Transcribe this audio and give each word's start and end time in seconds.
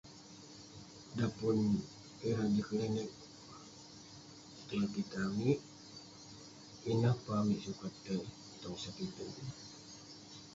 Dan 1.15 1.29
pun 1.39 1.57
ireh 2.27 2.47
jin 2.53 2.65
klinik 2.69 3.09
tuai 4.67 4.87
pitah 4.93 5.23
amik, 5.29 5.59
ineh 6.91 7.15
peh 7.23 7.35
amik 7.41 7.59
sukat 7.65 7.93
tai 8.03 8.19
tong 8.61 8.77
sepiten. 8.83 9.29